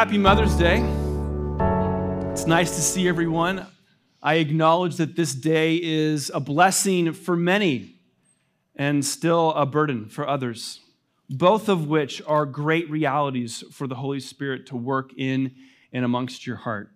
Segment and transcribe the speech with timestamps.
[0.00, 0.78] happy Mother's Day.
[2.30, 3.66] It's nice to see everyone.
[4.22, 7.96] I acknowledge that this day is a blessing for many
[8.74, 10.80] and still a burden for others,
[11.28, 15.54] both of which are great realities for the Holy Spirit to work in
[15.92, 16.88] and amongst your heart.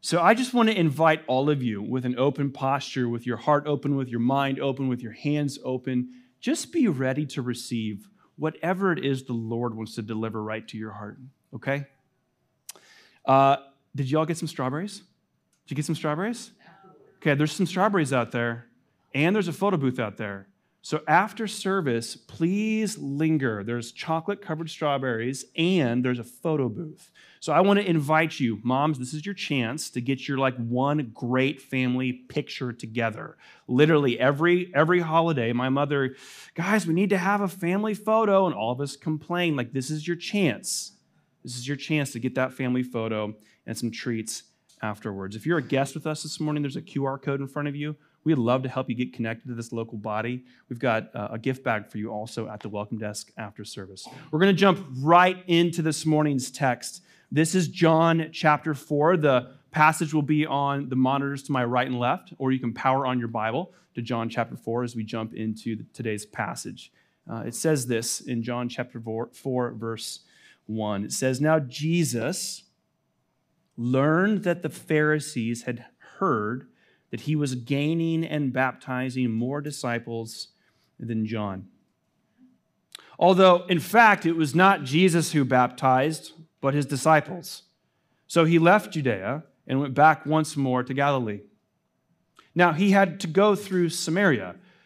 [0.00, 3.38] So I just want to invite all of you with an open posture, with your
[3.38, 6.10] heart open, with your mind open, with your hands open.
[6.38, 10.78] Just be ready to receive whatever it is the Lord wants to deliver right to
[10.78, 11.18] your heart,
[11.52, 11.86] okay?
[13.26, 13.56] Uh,
[13.94, 14.98] did you all get some strawberries?
[14.98, 16.52] Did you get some strawberries?
[17.16, 18.66] Okay, there's some strawberries out there,
[19.14, 20.46] and there's a photo booth out there.
[20.86, 23.64] So after service, please linger.
[23.64, 27.10] There's chocolate covered strawberries and there's a photo booth.
[27.40, 30.56] So I want to invite you, moms, this is your chance to get your like
[30.58, 33.36] one great family picture together.
[33.66, 36.14] Literally every every holiday, my mother,
[36.54, 39.90] guys, we need to have a family photo and all of us complain like this
[39.90, 40.92] is your chance.
[41.46, 43.32] This is your chance to get that family photo
[43.66, 44.42] and some treats
[44.82, 45.36] afterwards.
[45.36, 47.76] If you're a guest with us this morning, there's a QR code in front of
[47.76, 47.94] you.
[48.24, 50.42] We'd love to help you get connected to this local body.
[50.68, 54.08] We've got uh, a gift bag for you also at the welcome desk after service.
[54.32, 57.04] We're going to jump right into this morning's text.
[57.30, 59.16] This is John chapter 4.
[59.16, 62.74] The passage will be on the monitors to my right and left, or you can
[62.74, 66.90] power on your Bible to John chapter 4 as we jump into today's passage.
[67.30, 70.24] Uh, it says this in John chapter 4, 4, verse
[70.66, 71.04] 1.
[71.04, 72.64] It says, Now Jesus
[73.76, 75.84] learned that the Pharisees had
[76.18, 76.68] heard
[77.10, 80.48] that he was gaining and baptizing more disciples
[80.98, 81.68] than John.
[83.18, 87.62] Although, in fact, it was not Jesus who baptized, but his disciples.
[88.26, 91.40] So he left Judea and went back once more to Galilee.
[92.54, 94.56] Now, he had to go through Samaria.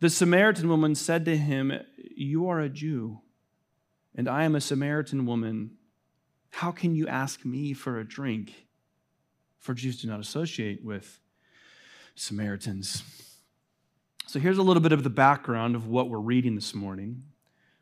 [0.00, 1.72] The Samaritan woman said to him,
[2.16, 3.20] You are a Jew,
[4.14, 5.72] and I am a Samaritan woman.
[6.48, 8.66] How can you ask me for a drink?
[9.58, 11.20] For Jews do not associate with
[12.14, 13.02] Samaritans.
[14.26, 17.24] So here's a little bit of the background of what we're reading this morning.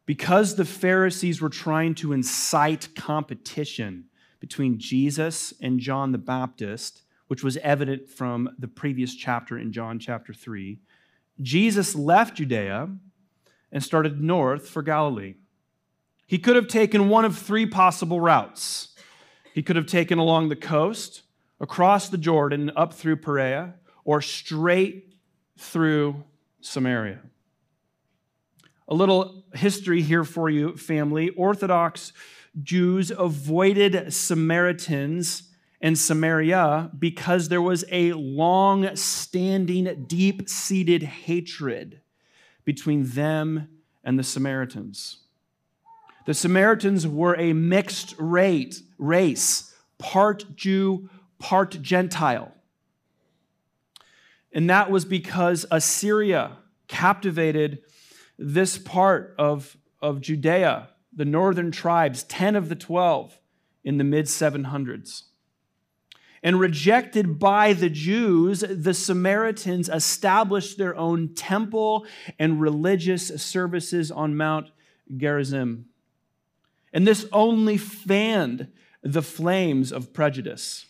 [0.04, 4.06] Because the Pharisees were trying to incite competition
[4.40, 10.00] between Jesus and John the Baptist, which was evident from the previous chapter in John
[10.00, 10.80] chapter 3,
[11.40, 12.88] Jesus left Judea
[13.70, 15.34] and started north for Galilee.
[16.26, 18.88] He could have taken one of three possible routes.
[19.54, 21.22] He could have taken along the coast,
[21.60, 25.14] across the Jordan, up through Perea, or straight
[25.56, 26.22] through
[26.60, 27.20] Samaria.
[28.88, 31.30] A little history here for you, family.
[31.30, 32.12] Orthodox
[32.62, 35.47] Jews avoided Samaritans
[35.80, 42.00] and Samaria because there was a long standing, deep seated hatred
[42.64, 43.68] between them
[44.02, 45.18] and the Samaritans.
[46.26, 52.52] The Samaritans were a mixed rate, race, part Jew, part Gentile.
[54.52, 57.82] And that was because Assyria captivated
[58.38, 63.38] this part of, of Judea, the northern tribes, 10 of the 12,
[63.84, 65.27] in the mid 700s.
[66.42, 72.06] And rejected by the Jews, the Samaritans established their own temple
[72.38, 74.70] and religious services on Mount
[75.16, 75.86] Gerizim.
[76.92, 78.68] And this only fanned
[79.02, 80.86] the flames of prejudice.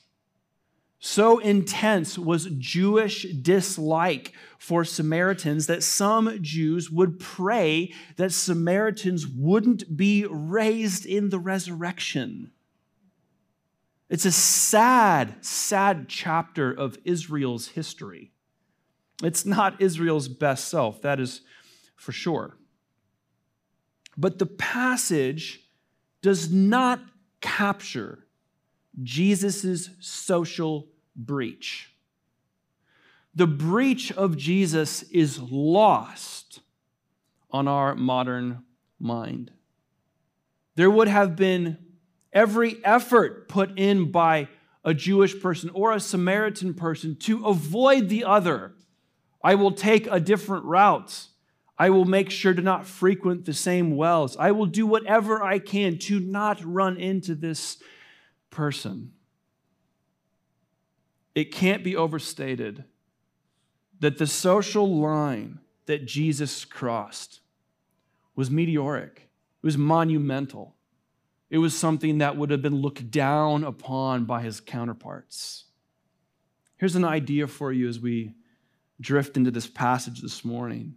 [1.01, 9.97] So intense was Jewish dislike for Samaritans that some Jews would pray that Samaritans wouldn't
[9.97, 12.51] be raised in the resurrection.
[14.09, 18.33] It's a sad, sad chapter of Israel's history.
[19.23, 21.43] It's not Israel's best self, that is
[21.97, 22.57] for sure.
[24.17, 25.69] But the passage
[26.23, 27.01] does not
[27.41, 28.27] capture
[29.03, 31.95] Jesus' social breach.
[33.35, 36.61] The breach of Jesus is lost
[37.51, 38.65] on our modern
[38.99, 39.53] mind.
[40.75, 41.79] There would have been
[42.39, 44.47] every effort put in by
[44.85, 48.75] a Jewish person or a Samaritan person to avoid the other.
[49.43, 51.27] I will take a different route.
[51.77, 54.37] I will make sure to not frequent the same wells.
[54.37, 57.83] I will do whatever I can to not run into this
[58.51, 59.13] person.
[61.35, 62.85] It can't be overstated
[63.99, 67.41] that the social line that Jesus crossed
[68.37, 69.29] was meteoric,
[69.61, 70.77] it was monumental.
[71.51, 75.65] It was something that would have been looked down upon by his counterparts.
[76.77, 78.35] Here's an idea for you as we
[79.01, 80.97] drift into this passage this morning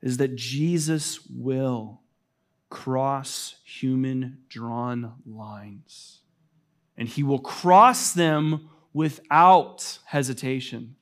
[0.00, 2.00] is that Jesus will
[2.70, 6.20] cross human drawn lines.
[6.96, 10.96] And he will cross them without hesitation.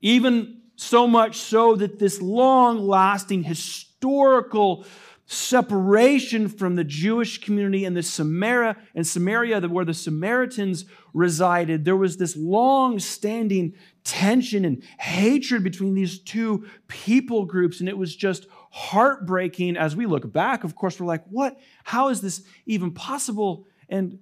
[0.00, 4.86] Even so much so that this long lasting historical
[5.32, 11.96] separation from the Jewish community and the Samaria and Samaria, where the Samaritans resided, there
[11.96, 17.78] was this long standing tension and hatred between these two people groups.
[17.78, 20.64] And it was just heartbreaking as we look back.
[20.64, 21.56] Of course, we're like, what?
[21.84, 23.68] How is this even possible?
[23.88, 24.18] And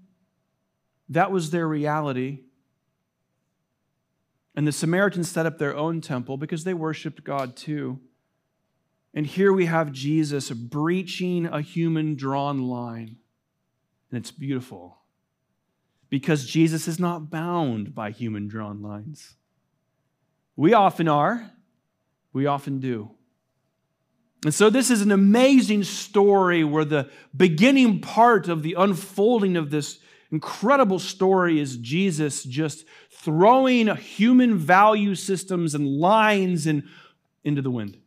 [1.08, 2.40] that was their reality.
[4.54, 7.98] And the Samaritans set up their own temple because they worshiped God too.
[9.14, 13.16] And here we have Jesus breaching a human drawn line.
[14.10, 14.98] And it's beautiful
[16.10, 19.34] because Jesus is not bound by human drawn lines.
[20.56, 21.50] We often are,
[22.32, 23.10] we often do.
[24.44, 29.70] And so, this is an amazing story where the beginning part of the unfolding of
[29.70, 29.98] this
[30.30, 36.88] incredible story is Jesus just throwing human value systems and lines in,
[37.42, 37.98] into the wind.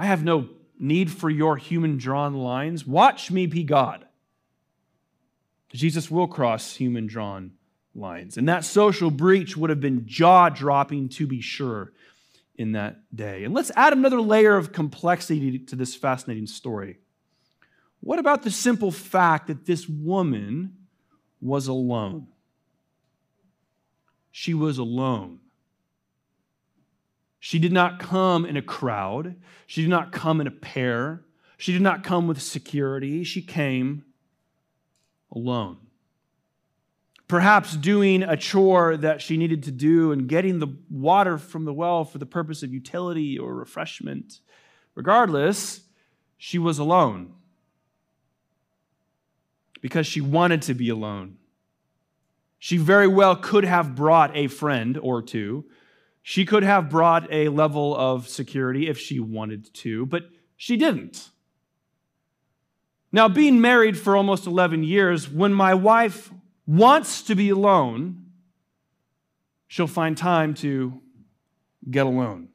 [0.00, 0.48] I have no
[0.78, 2.86] need for your human drawn lines.
[2.86, 4.06] Watch me be God.
[5.74, 7.52] Jesus will cross human drawn
[7.94, 8.38] lines.
[8.38, 11.92] And that social breach would have been jaw dropping to be sure
[12.56, 13.44] in that day.
[13.44, 16.96] And let's add another layer of complexity to this fascinating story.
[18.00, 20.78] What about the simple fact that this woman
[21.42, 22.28] was alone?
[24.30, 25.40] She was alone.
[27.40, 29.34] She did not come in a crowd.
[29.66, 31.22] She did not come in a pair.
[31.56, 33.24] She did not come with security.
[33.24, 34.04] She came
[35.32, 35.78] alone.
[37.28, 41.72] Perhaps doing a chore that she needed to do and getting the water from the
[41.72, 44.40] well for the purpose of utility or refreshment.
[44.94, 45.80] Regardless,
[46.36, 47.32] she was alone
[49.80, 51.38] because she wanted to be alone.
[52.58, 55.64] She very well could have brought a friend or two
[56.22, 60.24] she could have brought a level of security if she wanted to, but
[60.56, 61.30] she didn't.
[63.12, 66.30] Now, being married for almost 11 years, when my wife
[66.66, 68.26] wants to be alone,
[69.66, 71.00] she'll find time to
[71.90, 72.48] get alone,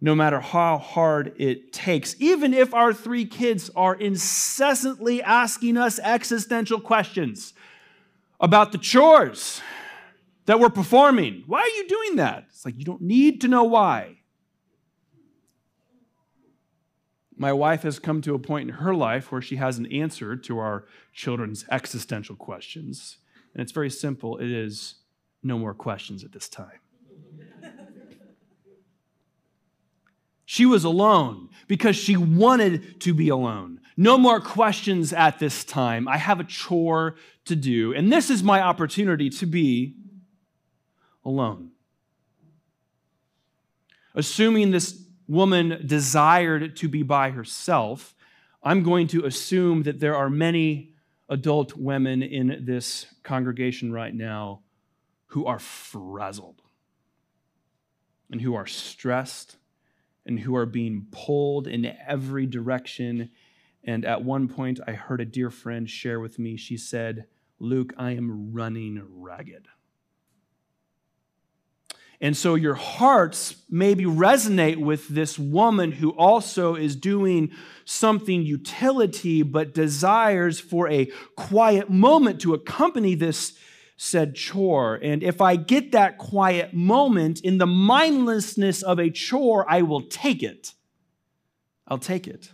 [0.00, 2.14] no matter how hard it takes.
[2.20, 7.54] Even if our three kids are incessantly asking us existential questions
[8.38, 9.60] about the chores
[10.46, 11.44] that we're performing.
[11.46, 12.46] Why are you doing that?
[12.48, 14.18] It's like you don't need to know why.
[17.36, 20.36] My wife has come to a point in her life where she has an answer
[20.36, 23.18] to our children's existential questions.
[23.52, 24.96] And it's very simple it is
[25.42, 26.78] no more questions at this time.
[30.44, 33.80] she was alone because she wanted to be alone.
[33.96, 36.06] No more questions at this time.
[36.06, 37.16] I have a chore
[37.46, 37.92] to do.
[37.92, 39.96] And this is my opportunity to be
[41.24, 41.70] alone.
[44.14, 48.14] Assuming this woman desired to be by herself,
[48.62, 50.94] I'm going to assume that there are many
[51.28, 54.60] adult women in this congregation right now
[55.26, 56.62] who are frazzled
[58.30, 59.56] and who are stressed
[60.26, 63.30] and who are being pulled in every direction.
[63.82, 67.26] And at one point, I heard a dear friend share with me, she said,
[67.58, 69.68] Luke, I am running ragged.
[72.24, 77.50] And so your hearts maybe resonate with this woman who also is doing
[77.84, 83.58] something utility, but desires for a quiet moment to accompany this
[83.98, 84.98] said chore.
[85.02, 90.00] And if I get that quiet moment in the mindlessness of a chore, I will
[90.00, 90.72] take it.
[91.86, 92.52] I'll take it.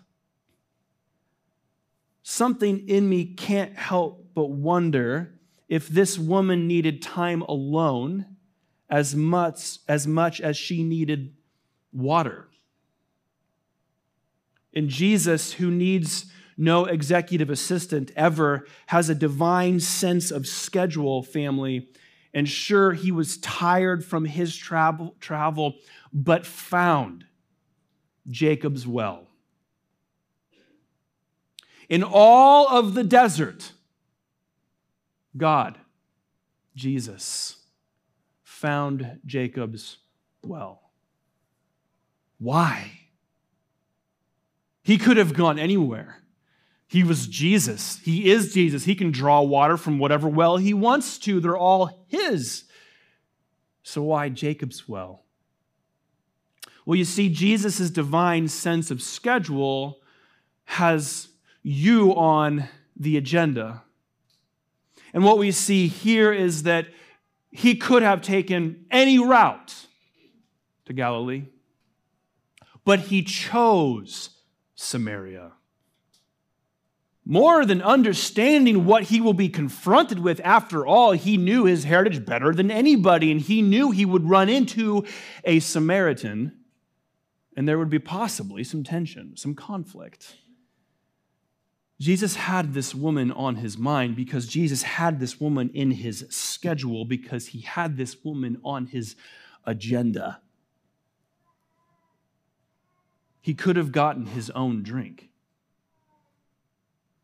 [2.25, 8.27] Something in me can't help but wonder if this woman needed time alone
[8.91, 11.35] as much as, much as she needed
[11.93, 12.49] water.
[14.75, 21.89] And Jesus, who needs no executive assistant ever, has a divine sense of schedule, family.
[22.35, 25.77] And sure, he was tired from his travel, travel
[26.13, 27.25] but found
[28.29, 29.27] Jacob's well.
[31.89, 33.73] In all of the desert,
[35.37, 35.79] God,
[36.77, 37.57] Jesus,
[38.61, 39.97] found Jacob's
[40.45, 40.83] well.
[42.38, 42.90] Why?
[44.83, 46.19] He could have gone anywhere.
[46.87, 47.99] He was Jesus.
[48.05, 48.85] He is Jesus.
[48.85, 51.40] He can draw water from whatever well he wants to.
[51.40, 52.64] They're all his.
[53.83, 55.23] So why Jacob's well?
[56.85, 60.02] Well, you see, Jesus' divine sense of schedule
[60.64, 61.29] has
[61.62, 63.85] you on the agenda.
[65.14, 66.88] And what we see here is that
[67.50, 69.87] he could have taken any route
[70.87, 71.45] to Galilee,
[72.85, 74.30] but he chose
[74.75, 75.52] Samaria
[77.30, 80.40] more than understanding what he will be confronted with.
[80.42, 84.49] After all, he knew his heritage better than anybody, and he knew he would run
[84.49, 85.04] into
[85.45, 86.52] a Samaritan,
[87.57, 90.38] and there would be possibly some tension, some conflict.
[92.00, 97.04] Jesus had this woman on his mind because Jesus had this woman in his schedule
[97.04, 99.16] because he had this woman on his
[99.66, 100.40] agenda.
[103.42, 105.28] He could have gotten his own drink.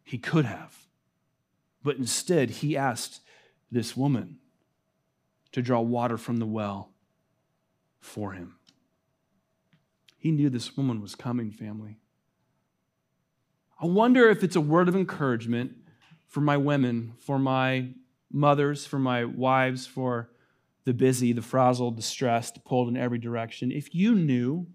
[0.05, 0.77] He could have.
[1.83, 3.21] But instead, he asked
[3.73, 4.39] this woman
[5.53, 6.93] to draw water from the well
[7.99, 8.57] for him.
[10.19, 11.99] He knew this woman was coming, family.
[13.79, 15.73] I wonder if it's a word of encouragement
[16.27, 17.91] for my women, for my
[18.33, 20.31] mothers, for my wives, for
[20.85, 23.71] the busy, the frazzled, the stressed, pulled in every direction.
[23.71, 24.67] If you knew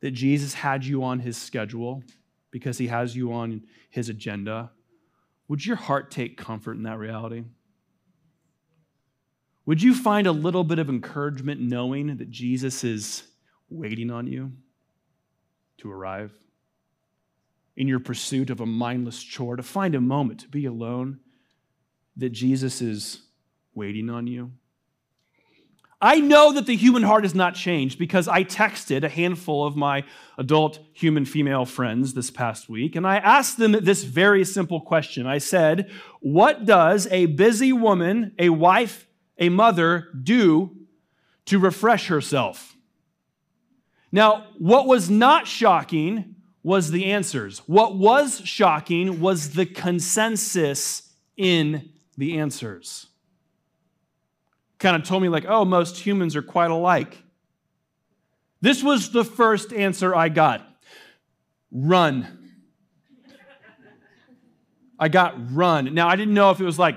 [0.00, 2.02] that Jesus had you on his schedule,
[2.50, 4.70] because he has you on his agenda,
[5.48, 7.44] would your heart take comfort in that reality?
[9.66, 13.22] Would you find a little bit of encouragement knowing that Jesus is
[13.68, 14.52] waiting on you
[15.78, 16.32] to arrive?
[17.80, 21.20] In your pursuit of a mindless chore, to find a moment to be alone,
[22.14, 23.22] that Jesus is
[23.74, 24.52] waiting on you?
[25.98, 29.76] I know that the human heart has not changed because I texted a handful of
[29.76, 30.04] my
[30.36, 35.26] adult human female friends this past week and I asked them this very simple question.
[35.26, 39.06] I said, What does a busy woman, a wife,
[39.38, 40.76] a mother do
[41.46, 42.76] to refresh herself?
[44.12, 47.60] Now, what was not shocking was the answers.
[47.66, 53.06] What was shocking was the consensus in the answers
[54.80, 57.22] kind of told me, like, oh, most humans are quite alike.
[58.60, 60.66] This was the first answer I got
[61.70, 62.38] run.
[64.98, 65.94] I got run.
[65.94, 66.96] Now, I didn't know if it was like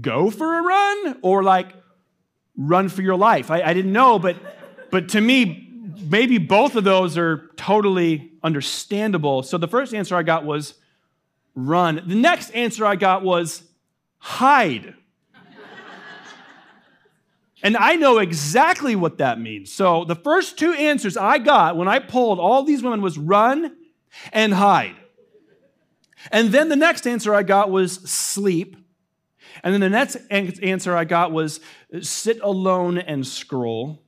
[0.00, 1.72] go for a run or like
[2.56, 3.50] run for your life.
[3.50, 4.36] I, I didn't know, but,
[4.90, 5.65] but to me,
[5.98, 9.42] maybe both of those are totally understandable.
[9.42, 10.74] So the first answer I got was
[11.54, 12.02] run.
[12.06, 13.62] The next answer I got was
[14.18, 14.94] hide.
[17.62, 19.72] And I know exactly what that means.
[19.72, 23.74] So the first two answers I got when I pulled all these women was run
[24.32, 24.94] and hide.
[26.30, 28.76] And then the next answer I got was sleep.
[29.64, 31.60] And then the next answer I got was
[32.02, 34.02] sit alone and scroll.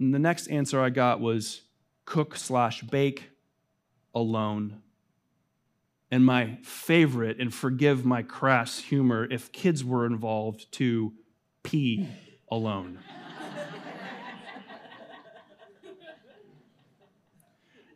[0.00, 1.60] And the next answer I got was
[2.06, 3.30] cook slash bake
[4.14, 4.80] alone.
[6.10, 11.12] And my favorite, and forgive my crass humor if kids were involved, to
[11.62, 12.08] pee
[12.50, 12.98] alone.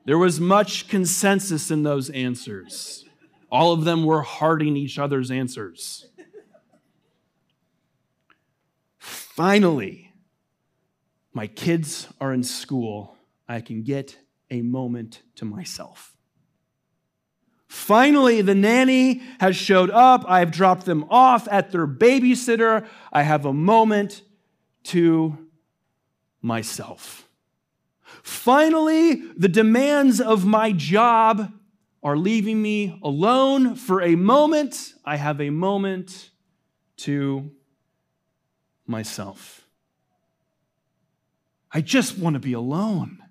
[0.04, 3.06] There was much consensus in those answers.
[3.50, 6.06] All of them were hearting each other's answers.
[8.98, 10.12] Finally,
[11.34, 13.16] my kids are in school.
[13.48, 14.16] I can get
[14.50, 16.16] a moment to myself.
[17.66, 20.24] Finally, the nanny has showed up.
[20.28, 22.86] I have dropped them off at their babysitter.
[23.12, 24.22] I have a moment
[24.84, 25.36] to
[26.40, 27.28] myself.
[28.22, 31.52] Finally, the demands of my job
[32.02, 34.94] are leaving me alone for a moment.
[35.04, 36.30] I have a moment
[36.98, 37.50] to
[38.86, 39.63] myself.
[41.74, 43.24] I just want to be alone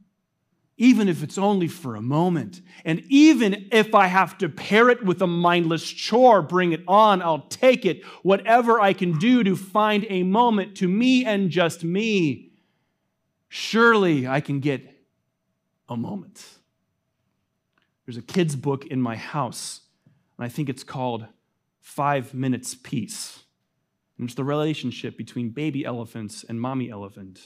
[0.78, 2.62] even if it's only for a moment.
[2.84, 7.22] And even if I have to pair it with a mindless chore, bring it on,
[7.22, 8.04] I'll take it.
[8.24, 12.52] Whatever I can do to find a moment to me and just me,
[13.50, 15.06] surely I can get
[15.88, 16.44] a moment.
[18.06, 19.82] There's a kid's book in my house,
[20.38, 21.28] and I think it's called
[21.82, 23.44] Five Minutes Peace.
[24.18, 27.40] And it's the relationship between baby elephants and mommy elephant.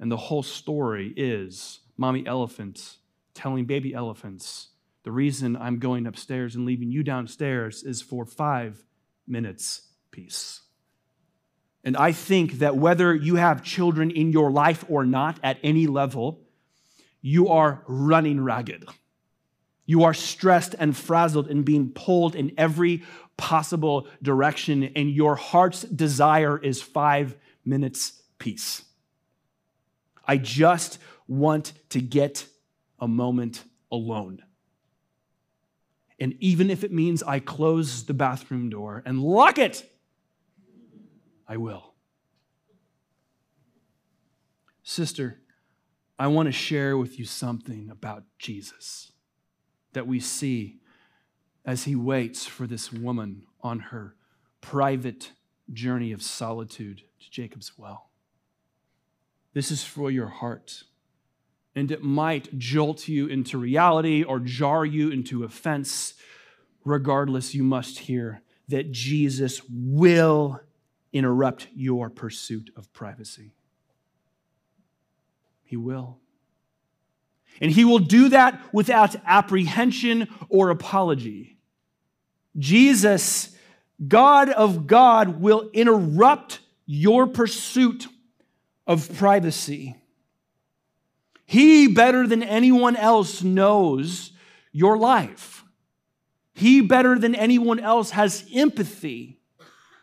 [0.00, 2.98] And the whole story is mommy elephants
[3.34, 4.68] telling baby elephants
[5.04, 8.84] The reason I'm going upstairs and leaving you downstairs is for five
[9.26, 10.60] minutes peace.
[11.84, 15.86] And I think that whether you have children in your life or not at any
[15.86, 16.40] level,
[17.22, 18.84] you are running ragged.
[19.86, 23.04] You are stressed and frazzled and being pulled in every
[23.38, 28.82] possible direction, and your heart's desire is five minutes peace.
[30.28, 32.46] I just want to get
[33.00, 34.42] a moment alone.
[36.20, 39.90] And even if it means I close the bathroom door and lock it,
[41.46, 41.94] I will.
[44.82, 45.40] Sister,
[46.18, 49.12] I want to share with you something about Jesus
[49.92, 50.80] that we see
[51.64, 54.16] as he waits for this woman on her
[54.60, 55.32] private
[55.72, 58.07] journey of solitude to Jacob's well.
[59.58, 60.84] This is for your heart.
[61.74, 66.14] And it might jolt you into reality or jar you into offense.
[66.84, 70.60] Regardless, you must hear that Jesus will
[71.12, 73.50] interrupt your pursuit of privacy.
[75.64, 76.18] He will.
[77.60, 81.56] And he will do that without apprehension or apology.
[82.56, 83.56] Jesus,
[84.06, 88.06] God of God, will interrupt your pursuit
[88.88, 89.94] of privacy.
[91.44, 94.32] He, better than anyone else, knows
[94.72, 95.64] your life.
[96.54, 99.40] He, better than anyone else, has empathy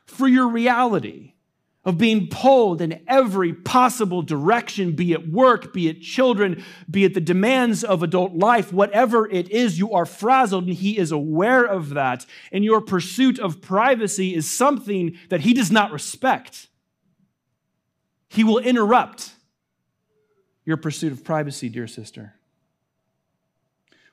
[0.06, 1.34] for your reality
[1.84, 7.13] of being pulled in every possible direction, be it work, be it children, be it
[7.13, 11.63] the demands of adult life, whatever it is, you are frazzled, and He is aware
[11.63, 12.25] of that.
[12.51, 16.68] And your pursuit of privacy is something that He does not respect.
[18.36, 19.34] He will interrupt
[20.65, 22.36] your pursuit of privacy, dear sister.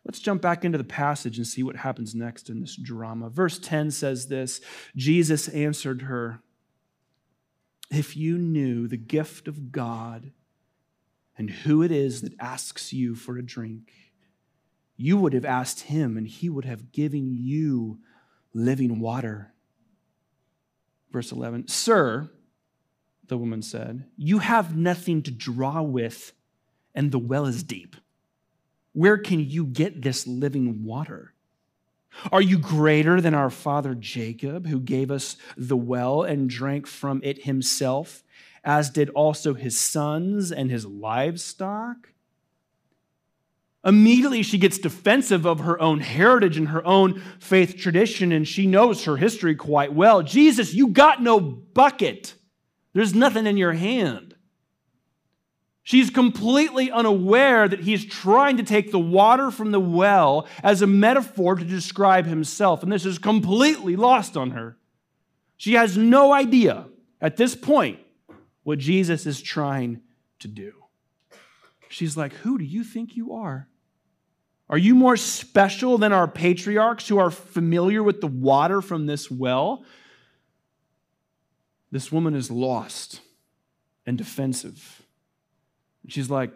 [0.05, 3.31] Let's jump back into the passage and see what happens next in this drama.
[3.31, 4.61] Verse 10 says this
[4.95, 6.41] Jesus answered her
[7.91, 10.31] if you knew the gift of God
[11.37, 13.93] and who it is that asks you for a drink,
[14.97, 17.99] you would have asked him and he would have given you
[18.55, 19.53] living water.
[21.11, 22.31] Verse 11 Sir,
[23.33, 26.35] the woman said, you have nothing to draw with,
[26.95, 27.97] and the well is deep.
[28.93, 31.33] Where can you get this living water?
[32.31, 37.23] Are you greater than our father Jacob, who gave us the well and drank from
[37.25, 38.23] it himself,
[38.63, 42.11] as did also his sons and his livestock?
[43.83, 48.67] Immediately, she gets defensive of her own heritage and her own faith tradition, and she
[48.67, 50.23] knows her history quite well.
[50.23, 52.35] Jesus, you got no bucket.
[52.93, 54.35] There's nothing in your hand.
[55.85, 60.87] She's completely unaware that he's trying to take the water from the well as a
[60.87, 62.83] metaphor to describe himself.
[62.83, 64.77] And this is completely lost on her.
[65.57, 66.87] She has no idea
[67.21, 67.99] at this point
[68.63, 70.03] what Jesus is trying
[70.39, 70.73] to do.
[71.89, 73.69] She's like, Who do you think you are?
[74.69, 79.31] Are you more special than our patriarchs who are familiar with the water from this
[79.31, 79.85] well?
[81.93, 83.21] This woman is lost
[84.07, 85.03] and defensive.
[86.09, 86.53] She's like,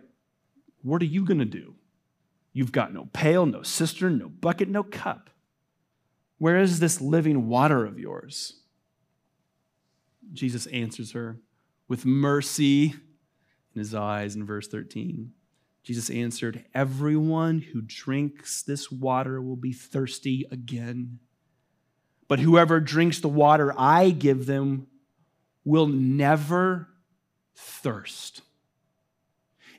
[0.82, 1.74] What are you going to do?
[2.54, 5.28] You've got no pail, no cistern, no bucket, no cup.
[6.38, 8.60] Where is this living water of yours?
[10.32, 11.38] Jesus answers her
[11.86, 12.94] with mercy
[13.74, 15.32] in his eyes in verse 13.
[15.82, 21.18] Jesus answered, Everyone who drinks this water will be thirsty again.
[22.26, 24.86] But whoever drinks the water I give them
[25.66, 26.88] will never
[27.56, 28.40] thirst.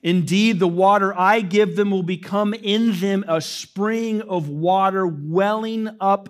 [0.04, 5.90] Indeed, the water I give them will become in them a spring of water welling
[6.00, 6.30] up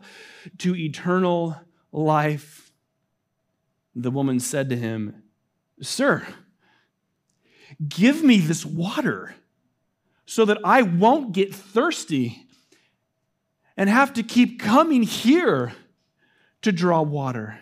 [0.59, 1.57] to eternal
[1.91, 2.71] life.
[3.95, 5.23] The woman said to him,
[5.81, 6.25] Sir,
[7.89, 9.35] give me this water
[10.25, 12.45] so that I won't get thirsty
[13.75, 15.73] and have to keep coming here
[16.61, 17.59] to draw water.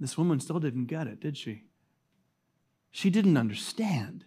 [0.00, 1.64] This woman still didn't get it, did she?
[2.90, 4.24] she didn't understand.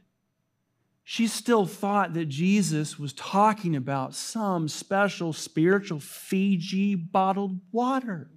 [1.04, 8.30] She still thought that Jesus was talking about some special spiritual Fiji bottled water.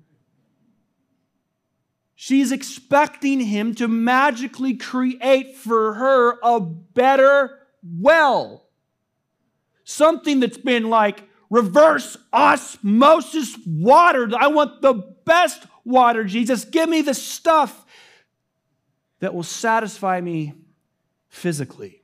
[2.17, 8.65] She's expecting him to magically create for her a better well.
[9.85, 14.29] Something that's been like reverse osmosis water.
[14.37, 14.95] I want the
[15.25, 16.65] best water, Jesus.
[16.65, 17.87] Give me the stuff
[19.21, 20.53] that will satisfy me
[21.29, 22.03] physically.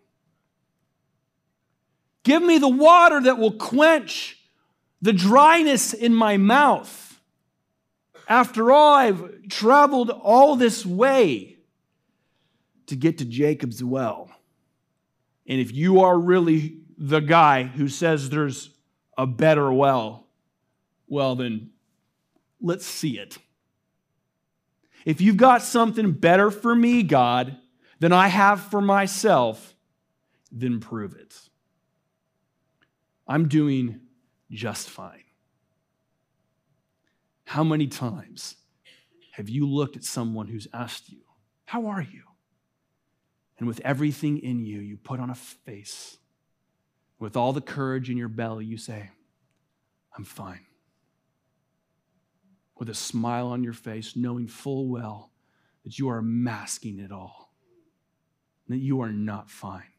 [2.22, 4.38] Give me the water that will quench
[5.02, 7.20] the dryness in my mouth.
[8.28, 11.56] After all, I've traveled all this way
[12.86, 14.30] to get to Jacob's well.
[15.46, 18.70] And if you are really the guy who says there's
[19.18, 20.28] a better well,
[21.08, 21.70] well, then
[22.60, 23.38] let's see it.
[25.04, 27.56] If you've got something better for me, God,
[27.98, 29.74] than I have for myself,
[30.50, 31.34] then prove it.
[33.26, 34.00] I'm doing
[34.50, 35.24] just fine.
[37.44, 38.56] How many times
[39.32, 41.20] have you looked at someone who's asked you,
[41.64, 42.22] How are you?
[43.58, 46.18] And with everything in you, you put on a face.
[47.18, 49.10] With all the courage in your belly, you say,
[50.16, 50.66] I'm fine.
[52.82, 55.30] With a smile on your face, knowing full well
[55.84, 57.54] that you are masking it all,
[58.66, 59.92] that you are not fine,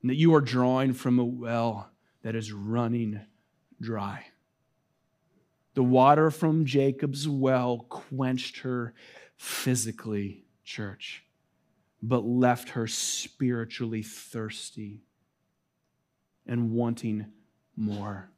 [0.00, 1.90] and that you are drawing from a well
[2.22, 3.22] that is running
[3.80, 4.26] dry.
[5.74, 8.94] The water from Jacob's well quenched her
[9.36, 11.24] physically, church,
[12.00, 15.02] but left her spiritually thirsty
[16.46, 17.26] and wanting
[17.74, 18.30] more.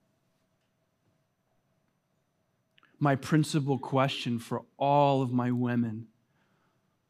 [3.00, 6.06] My principal question for all of my women,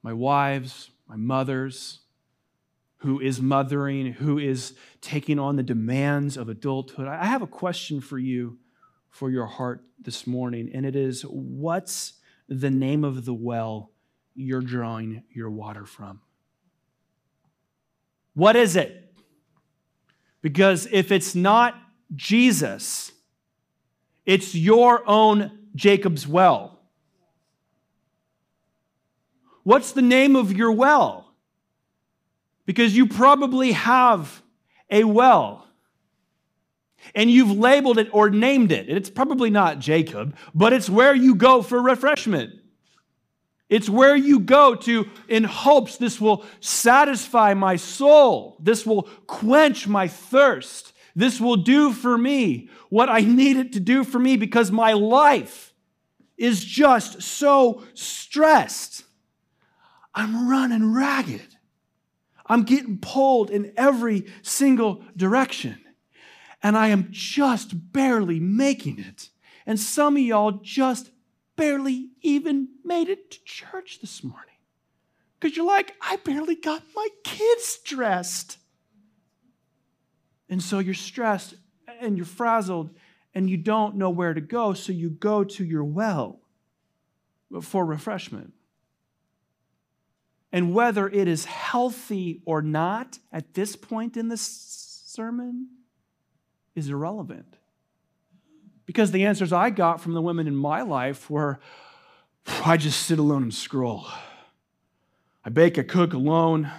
[0.03, 2.01] my wives, my mothers,
[2.99, 7.09] who is mothering, who is taking on the demands of adulthood.
[7.09, 8.59] I have a question for you
[9.09, 12.15] for your heart this morning, and it is what's
[12.49, 13.91] the name of the well
[14.35, 16.21] you're drawing your water from?
[18.35, 19.15] What is it?
[20.43, 21.75] Because if it's not
[22.15, 23.13] Jesus,
[24.25, 26.79] it's your own Jacob's well.
[29.63, 31.31] What's the name of your well?
[32.71, 34.45] because you probably have
[34.91, 35.67] a well
[37.17, 38.89] and you've labeled it or named it.
[38.89, 42.53] It's probably not Jacob, but it's where you go for refreshment.
[43.69, 48.57] It's where you go to in hopes this will satisfy my soul.
[48.61, 50.93] This will quench my thirst.
[51.21, 54.95] This will do for me what I need it to do for me because my
[54.95, 55.75] life
[56.39, 59.05] is just so stressed.
[60.15, 61.57] I'm running ragged.
[62.47, 65.79] I'm getting pulled in every single direction.
[66.63, 69.29] And I am just barely making it.
[69.67, 71.11] And some of y'all just
[71.55, 74.47] barely even made it to church this morning.
[75.39, 78.57] Because you're like, I barely got my kids dressed.
[80.51, 81.55] And so you're stressed
[82.01, 82.91] and you're frazzled
[83.35, 84.75] and you don't know where to go.
[84.75, 86.41] So you go to your well
[87.63, 88.53] for refreshment.
[90.53, 95.69] And whether it is healthy or not at this point in the sermon
[96.75, 97.57] is irrelevant.
[98.85, 101.61] Because the answers I got from the women in my life were
[102.65, 104.07] I just sit alone and scroll.
[105.45, 106.71] I bake, I cook alone.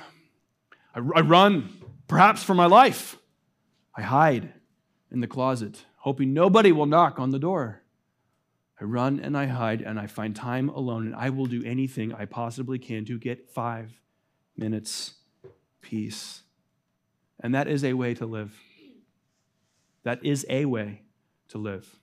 [0.93, 1.69] I, I run,
[2.09, 3.17] perhaps for my life.
[3.95, 4.53] I hide
[5.11, 7.81] in the closet, hoping nobody will knock on the door.
[8.79, 12.13] I run and I hide and I find time alone, and I will do anything
[12.13, 13.91] I possibly can to get five
[14.57, 15.13] minutes
[15.81, 16.41] peace.
[17.39, 18.57] And that is a way to live.
[20.03, 21.01] That is a way
[21.49, 21.99] to live.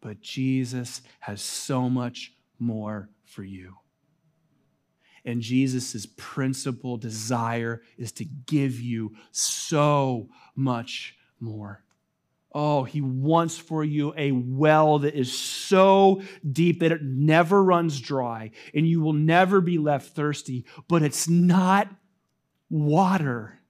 [0.00, 3.76] But Jesus has so much more for you.
[5.24, 11.82] And Jesus' principal desire is to give you so much more.
[12.52, 18.00] Oh, he wants for you a well that is so deep that it never runs
[18.00, 20.64] dry and you will never be left thirsty.
[20.88, 21.88] But it's not
[22.70, 23.60] water,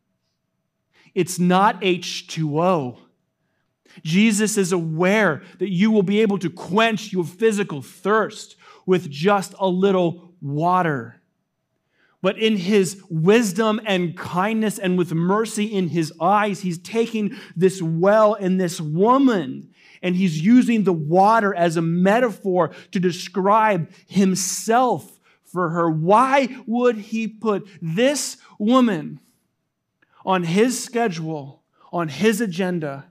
[1.14, 2.98] it's not H2O.
[4.04, 8.54] Jesus is aware that you will be able to quench your physical thirst
[8.87, 11.17] with just a little water.
[12.20, 17.81] But in his wisdom and kindness and with mercy in his eyes, he's taking this
[17.81, 19.70] well and this woman
[20.02, 25.90] and he's using the water as a metaphor to describe himself for her.
[25.90, 29.20] Why would he put this woman
[30.24, 33.07] on his schedule, on his agenda,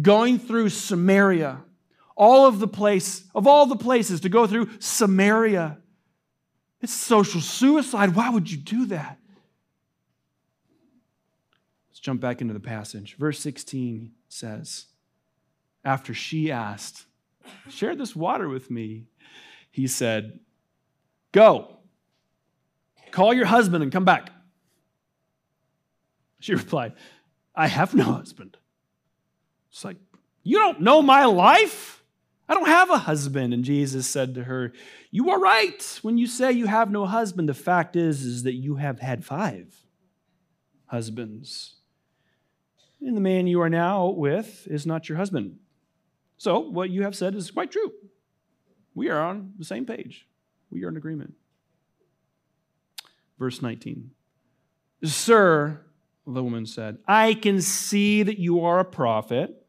[0.00, 1.62] going through Samaria?
[2.16, 5.78] All of the place, of all the places to go through Samaria
[6.80, 8.14] it's social suicide.
[8.14, 9.18] Why would you do that?
[11.88, 13.16] Let's jump back into the passage.
[13.18, 14.86] Verse 16 says,
[15.84, 17.06] After she asked,
[17.68, 19.06] Share this water with me,
[19.70, 20.40] he said,
[21.32, 21.76] Go,
[23.10, 24.30] call your husband and come back.
[26.40, 26.94] She replied,
[27.54, 28.56] I have no husband.
[29.70, 29.98] It's like,
[30.42, 31.99] You don't know my life?
[32.50, 33.54] I don't have a husband.
[33.54, 34.72] And Jesus said to her,
[35.12, 37.48] You are right when you say you have no husband.
[37.48, 39.72] The fact is, is that you have had five
[40.86, 41.76] husbands.
[43.00, 45.60] And the man you are now with is not your husband.
[46.38, 47.92] So, what you have said is quite true.
[48.96, 50.26] We are on the same page,
[50.70, 51.34] we are in agreement.
[53.38, 54.10] Verse 19
[55.04, 55.82] Sir,
[56.26, 59.59] the woman said, I can see that you are a prophet.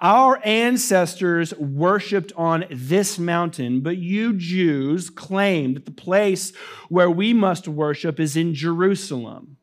[0.00, 6.54] Our ancestors worshiped on this mountain, but you Jews claim that the place
[6.88, 9.56] where we must worship is in Jerusalem.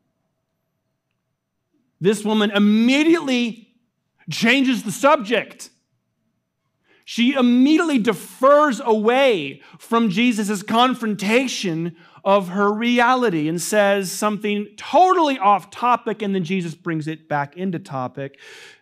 [2.00, 3.74] This woman immediately
[4.30, 5.70] changes the subject.
[7.04, 15.70] She immediately defers away from Jesus' confrontation of her reality and says something totally off
[15.70, 18.40] topic, and then Jesus brings it back into topic.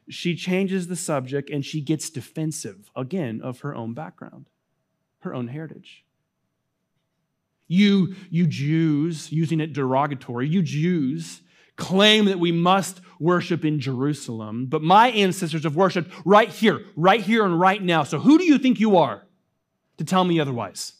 [0.09, 4.49] She changes the subject and she gets defensive again of her own background,
[5.21, 6.05] her own heritage.
[7.67, 11.41] You, you Jews, using it derogatory, you Jews
[11.77, 17.21] claim that we must worship in Jerusalem, but my ancestors have worshiped right here, right
[17.21, 18.05] here, and right now.
[18.05, 19.27] So who do you think you are
[19.99, 20.93] to tell me otherwise?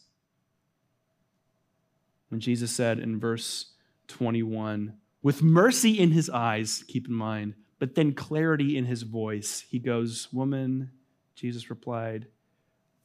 [2.29, 3.71] When Jesus said in verse
[4.07, 9.65] 21, with mercy in his eyes, keep in mind, but then clarity in his voice,
[9.69, 10.91] he goes, Woman,
[11.35, 12.27] Jesus replied,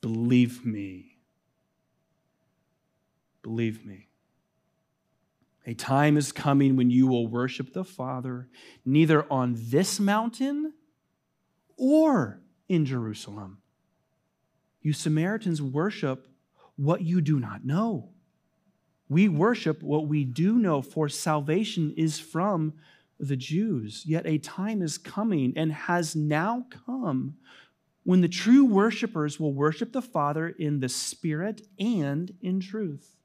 [0.00, 1.18] Believe me.
[3.42, 4.08] Believe me.
[5.66, 8.48] A time is coming when you will worship the Father
[8.84, 10.72] neither on this mountain
[11.76, 13.58] or in Jerusalem.
[14.80, 16.28] You Samaritans worship
[16.76, 18.10] what you do not know.
[19.08, 22.74] We worship what we do know, for salvation is from
[23.20, 24.04] the Jews.
[24.06, 27.36] Yet a time is coming and has now come
[28.02, 33.16] when the true worshipers will worship the Father in the Spirit and in truth.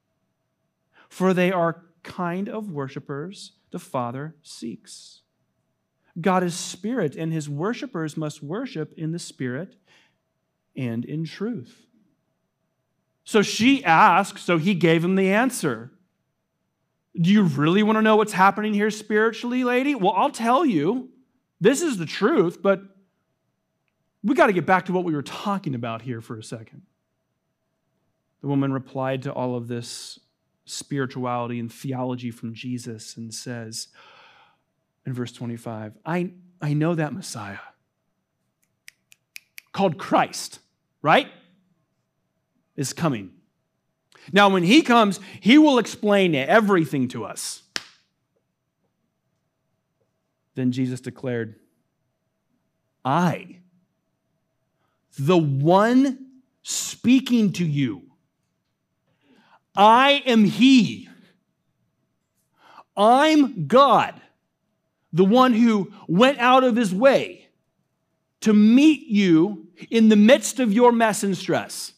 [1.09, 5.21] For they are kind of worshipers the Father seeks.
[6.19, 9.75] God is spirit, and his worshipers must worship in the Spirit
[10.75, 11.85] and in truth.
[13.23, 15.91] So she asked, so he gave him the answer.
[17.19, 19.95] Do you really want to know what's happening here spiritually, lady?
[19.95, 21.09] Well, I'll tell you.
[21.61, 22.81] This is the truth, but
[24.23, 26.81] we got to get back to what we were talking about here for a second.
[28.41, 30.19] The woman replied to all of this
[30.65, 33.87] spirituality and theology from Jesus and says
[35.05, 37.59] in verse 25, I, I know that Messiah
[39.71, 40.59] called Christ,
[41.01, 41.27] right?
[42.75, 43.31] Is coming.
[44.31, 47.63] Now, when he comes, he will explain everything to us.
[50.55, 51.55] Then Jesus declared,
[53.03, 53.59] I,
[55.19, 56.25] the one
[56.63, 58.03] speaking to you,
[59.75, 61.09] I am He.
[62.97, 64.19] I'm God,
[65.11, 67.49] the one who went out of His way
[68.41, 71.91] to meet you in the midst of your mess and stress.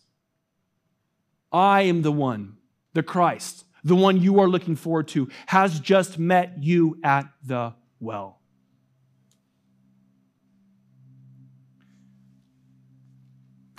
[1.51, 2.57] I am the one,
[2.93, 7.73] the Christ, the one you are looking forward to, has just met you at the
[7.99, 8.41] well.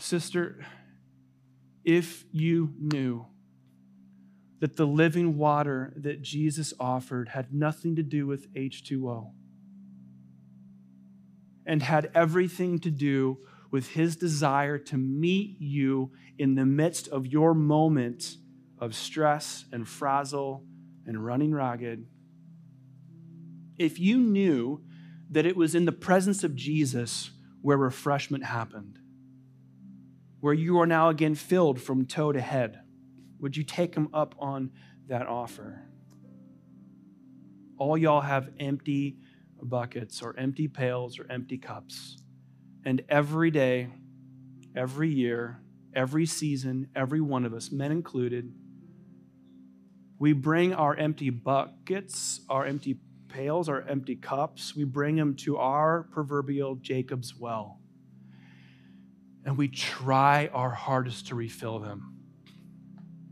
[0.00, 0.64] Sister,
[1.85, 3.26] if you knew
[4.61, 9.31] that the living water that Jesus offered had nothing to do with H2O
[11.66, 13.38] and had everything to do
[13.70, 18.37] with his desire to meet you in the midst of your moment
[18.78, 20.64] of stress and frazzle
[21.07, 22.07] and running ragged.
[23.76, 24.83] If you knew
[25.31, 28.98] that it was in the presence of Jesus where refreshment happened,
[30.40, 32.81] where you are now again filled from toe to head
[33.40, 34.70] would you take him up on
[35.07, 35.83] that offer?
[37.76, 39.18] All y'all have empty
[39.62, 42.18] buckets or empty pails or empty cups.
[42.85, 43.88] And every day,
[44.77, 45.61] every year,
[45.95, 48.53] every season, every one of us, men included,
[50.19, 55.59] we bring our empty buckets, our empty pails, our empty cups, we bring them to
[55.59, 57.79] our proverbial Jacob's well.
[59.45, 62.19] And we try our hardest to refill them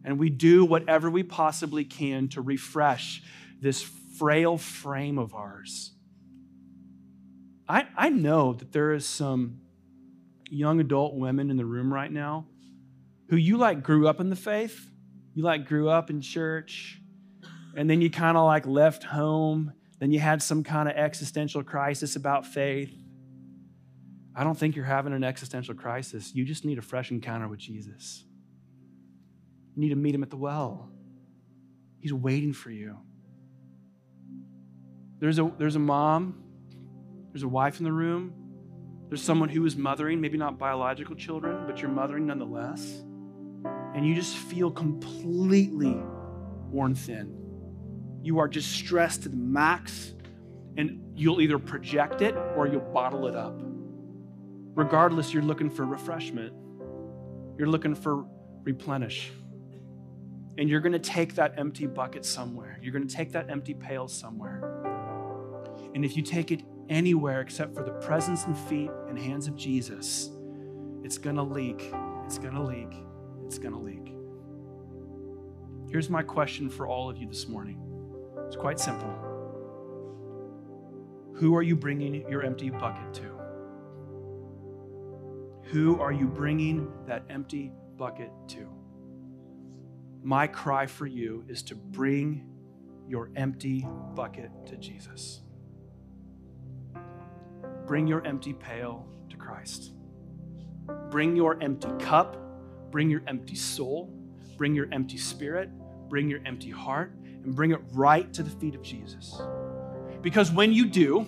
[0.07, 3.23] and we do whatever we possibly can to refresh
[3.61, 5.91] this frail frame of ours.
[7.68, 9.61] I, I know that there is some
[10.48, 12.46] young adult women in the room right now
[13.29, 14.88] who you like grew up in the faith,
[15.35, 17.00] you like grew up in church,
[17.76, 21.62] and then you kind of like left home Then you had some kind of existential
[21.62, 22.92] crisis about faith.
[24.35, 26.35] I don't think you're having an existential crisis.
[26.35, 28.24] You just need a fresh encounter with Jesus.
[29.74, 30.90] You need to meet him at the well.
[31.98, 32.98] He's waiting for you.
[35.18, 36.42] There's a, there's a mom,
[37.37, 38.33] there's a wife in the room,
[39.11, 43.03] there's someone who is mothering, maybe not biological children, but you're mothering nonetheless.
[43.94, 46.03] And you just feel completely
[46.70, 47.37] worn thin.
[48.22, 50.14] You are just stressed to the max,
[50.79, 53.61] and you'll either project it or you'll bottle it up.
[54.75, 56.55] Regardless, you're looking for refreshment,
[57.59, 58.25] you're looking for
[58.62, 59.31] replenish.
[60.57, 62.79] And you're going to take that empty bucket somewhere.
[62.81, 64.62] You're going to take that empty pail somewhere.
[65.94, 69.57] And if you take it anywhere except for the presence and feet and hands of
[69.57, 70.31] Jesus,
[71.03, 71.92] it's going to leak.
[72.25, 72.92] It's going to leak.
[73.44, 74.12] It's going to leak.
[75.90, 77.81] Here's my question for all of you this morning
[78.46, 79.12] it's quite simple.
[81.35, 83.37] Who are you bringing your empty bucket to?
[85.70, 88.68] Who are you bringing that empty bucket to?
[90.22, 92.46] My cry for you is to bring
[93.09, 95.42] your empty bucket to Jesus.
[97.87, 99.92] Bring your empty pail to Christ.
[101.11, 102.37] Bring your empty cup,
[102.90, 104.12] bring your empty soul,
[104.57, 105.70] bring your empty spirit,
[106.09, 107.12] bring your empty heart,
[107.44, 109.40] and bring it right to the feet of Jesus.
[110.20, 111.27] Because when you do,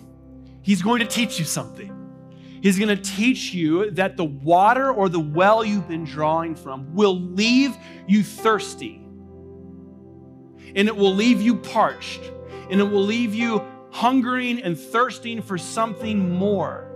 [0.62, 1.94] He's going to teach you something.
[2.60, 6.92] He's going to teach you that the water or the well you've been drawing from
[6.94, 7.76] will leave
[8.08, 9.00] you thirsty.
[10.74, 12.20] And it will leave you parched.
[12.68, 16.88] And it will leave you hungering and thirsting for something more.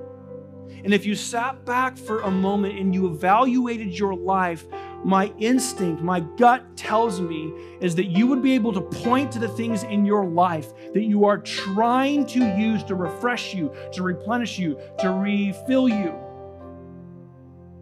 [0.84, 4.64] And if you sat back for a moment and you evaluated your life,
[5.04, 9.38] my instinct, my gut tells me is that you would be able to point to
[9.38, 14.02] the things in your life that you are trying to use to refresh you, to
[14.02, 16.18] replenish you, to refill you.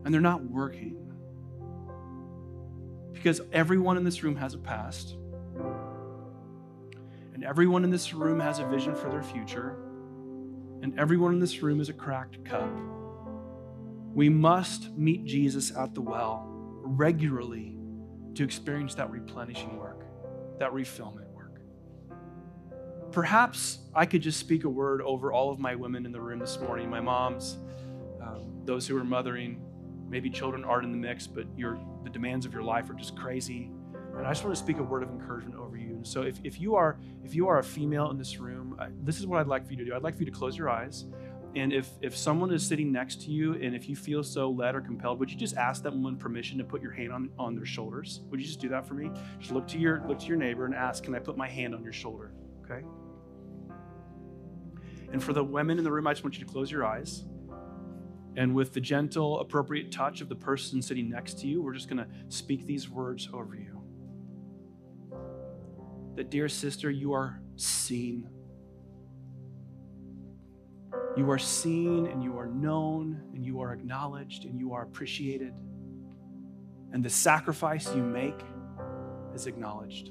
[0.05, 0.97] And they're not working.
[3.13, 5.17] Because everyone in this room has a past.
[7.41, 9.75] And everyone in this room has a vision for their future.
[10.83, 12.69] And everyone in this room is a cracked cup.
[14.13, 16.45] We must meet Jesus at the well
[16.83, 17.79] regularly
[18.35, 20.05] to experience that replenishing work,
[20.59, 21.63] that refillment work.
[23.11, 26.41] Perhaps I could just speak a word over all of my women in the room
[26.41, 27.57] this morning, my moms,
[28.21, 29.65] um, those who are mothering.
[30.11, 33.17] Maybe children aren't in the mix, but your, the demands of your life are just
[33.17, 33.71] crazy.
[34.15, 35.90] And I just want to speak a word of encouragement over you.
[36.01, 38.89] And so, if, if you are if you are a female in this room, I,
[39.05, 39.95] this is what I'd like for you to do.
[39.95, 41.05] I'd like for you to close your eyes.
[41.55, 44.75] And if, if someone is sitting next to you and if you feel so led
[44.75, 47.55] or compelled, would you just ask that woman permission to put your hand on, on
[47.55, 48.23] their shoulders?
[48.31, 49.11] Would you just do that for me?
[49.41, 51.75] Just look to your look to your neighbor and ask, can I put my hand
[51.75, 52.33] on your shoulder?
[52.65, 52.83] Okay?
[55.13, 57.27] And for the women in the room, I just want you to close your eyes.
[58.37, 61.91] And with the gentle, appropriate touch of the person sitting next to you, we're just
[61.91, 63.80] going to speak these words over you.
[66.17, 68.29] That, dear sister, you are seen
[71.17, 75.53] you are seen and you are known and you are acknowledged and you are appreciated.
[76.93, 78.41] And the sacrifice you make
[79.35, 80.11] is acknowledged.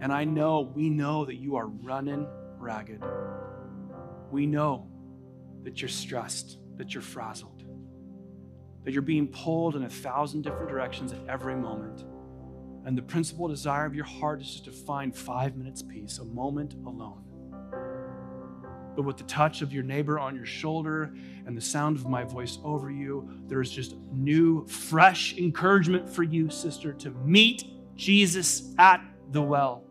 [0.00, 2.26] And I know, we know that you are running
[2.58, 3.02] ragged.
[4.30, 4.88] We know
[5.62, 7.64] that you're stressed, that you're frazzled,
[8.84, 12.04] that you're being pulled in a thousand different directions at every moment.
[12.84, 16.24] And the principal desire of your heart is just to find five minutes peace, a
[16.24, 17.22] moment alone.
[18.96, 21.14] But with the touch of your neighbor on your shoulder
[21.46, 26.22] and the sound of my voice over you, there is just new, fresh encouragement for
[26.22, 27.64] you, sister, to meet
[27.96, 29.84] Jesus at the well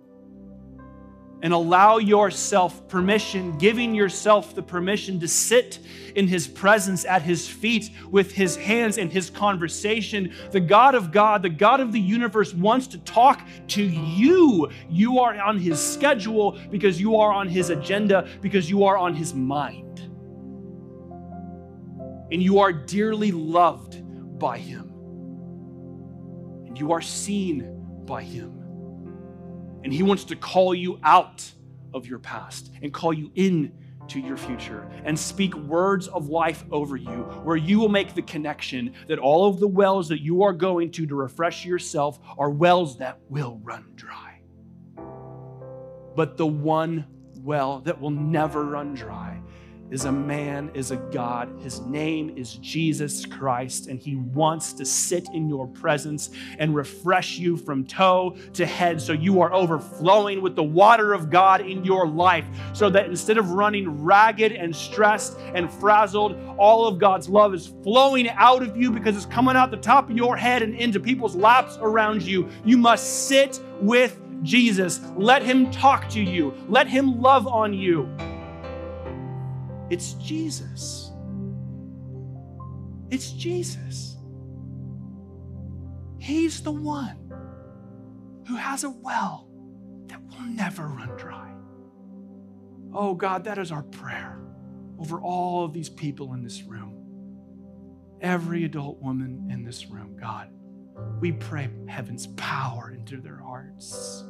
[1.42, 5.80] and allow yourself permission, giving yourself the permission to sit
[6.16, 10.34] in His presence at His feet with His hands and His conversation.
[10.52, 14.70] The God of God, the God of the universe, wants to talk to you.
[14.90, 19.16] You are on His schedule because you are on His agenda, because you are on
[19.16, 20.02] His mind.
[22.32, 24.04] And you are dearly loved
[24.38, 24.92] by Him.
[26.68, 28.59] And you are seen by Him.
[29.90, 31.52] And He wants to call you out
[31.96, 33.72] of your past and call you in
[34.10, 38.22] to your future and speak words of life over you, where you will make the
[38.22, 42.52] connection that all of the wells that you are going to to refresh yourself are
[42.52, 44.42] wells that will run dry.
[46.16, 47.08] But the one
[47.42, 49.42] well that will never run dry
[49.92, 51.50] is a man, is a God.
[51.62, 57.38] His name is Jesus Christ, and he wants to sit in your presence and refresh
[57.38, 61.84] you from toe to head so you are overflowing with the water of God in
[61.84, 62.46] your life.
[62.74, 67.74] So that instead of running ragged and stressed and frazzled, all of God's love is
[67.84, 71.00] flowing out of you because it's coming out the top of your head and into
[71.00, 72.50] people's laps around you.
[72.64, 75.02] You must sit with Jesus.
[75.16, 78.10] Let him talk to you, let him love on you.
[79.90, 81.12] It's Jesus.
[83.10, 84.18] It's Jesus.
[86.20, 87.18] He's the one
[88.48, 89.48] who has a well
[90.08, 91.52] that will never run dry.
[92.94, 94.40] Oh God, that is our prayer
[95.00, 96.96] over all of these people in this room.
[98.22, 100.50] Every adult woman in this room, God,
[101.22, 104.26] we pray heaven's power into their hearts.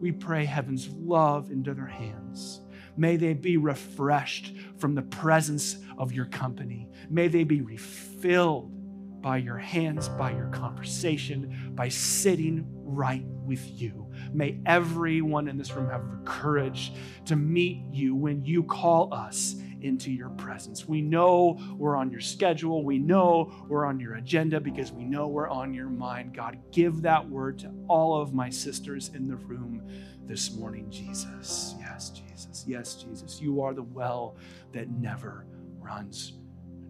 [0.00, 2.62] We pray heaven's love into their hands.
[2.98, 6.88] May they be refreshed from the presence of your company.
[7.08, 8.72] May they be refilled
[9.22, 14.10] by your hands, by your conversation, by sitting right with you.
[14.32, 16.92] May everyone in this room have the courage
[17.26, 20.88] to meet you when you call us into your presence.
[20.88, 22.84] We know we're on your schedule.
[22.84, 26.34] We know we're on your agenda because we know we're on your mind.
[26.34, 29.82] God, give that word to all of my sisters in the room
[30.26, 31.76] this morning, Jesus.
[31.78, 32.10] Yes,
[32.46, 32.64] Jesus.
[32.66, 33.40] Yes, Jesus.
[33.40, 34.36] You are the well
[34.72, 35.46] that never
[35.78, 36.38] runs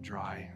[0.01, 0.51] dry.